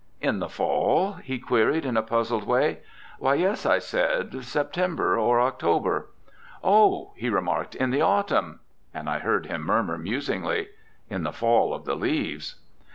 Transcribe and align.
"In 0.19 0.39
the 0.39 0.49
fall?" 0.49 1.13
he 1.23 1.37
queried 1.37 1.85
in 1.85 1.95
a 1.95 2.01
puzzled 2.01 2.45
way. 2.47 2.79
"Why, 3.19 3.35
yes," 3.35 3.67
I 3.67 3.77
said; 3.77 4.43
"September 4.43 5.19
or 5.19 5.39
October." 5.39 6.07
"Oh," 6.63 7.11
he 7.15 7.29
remarked, 7.29 7.75
"in 7.75 7.91
the 7.91 8.01
autumn." 8.01 8.61
And 8.95 9.07
I 9.07 9.19
heard 9.19 9.45
him 9.45 9.61
murmur 9.61 9.99
musingly, 9.99 10.69
"In 11.07 11.21
the 11.21 11.31
fall 11.31 11.71
of 11.71 11.85
the 11.85 11.93
leaves." 11.95 12.55